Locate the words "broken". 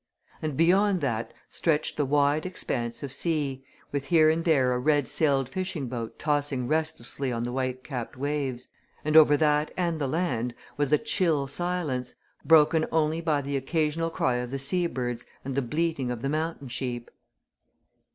12.43-12.87